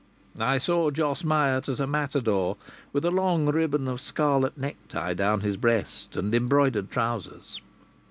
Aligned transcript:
I 0.39 0.57
saw 0.57 0.89
Jos 0.89 1.23
Myatt 1.23 1.69
as 1.69 1.79
a 1.79 1.85
matador, 1.85 2.57
with 2.91 3.05
a 3.05 3.11
long 3.11 3.45
ribbon 3.45 3.87
of 3.87 4.01
scarlet 4.01 4.57
necktie 4.57 5.13
down 5.13 5.41
his 5.41 5.57
breast, 5.57 6.15
and 6.17 6.33
embroidered 6.33 6.89
trousers. 6.89 7.61